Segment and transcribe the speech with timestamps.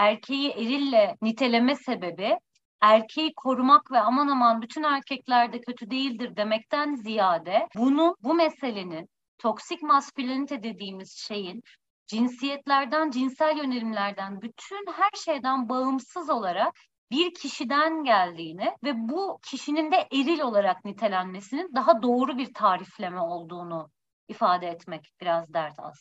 [0.00, 2.38] erkeği erille niteleme sebebi
[2.80, 9.08] erkeği korumak ve aman aman bütün erkeklerde kötü değildir demekten ziyade bunu bu meselenin
[9.38, 11.62] toksik maskülenite dediğimiz şeyin
[12.06, 16.74] cinsiyetlerden, cinsel yönelimlerden, bütün her şeyden bağımsız olarak
[17.10, 23.90] bir kişiden geldiğini ve bu kişinin de eril olarak nitelenmesinin daha doğru bir tarifleme olduğunu
[24.28, 25.88] ifade etmek biraz dert aslında.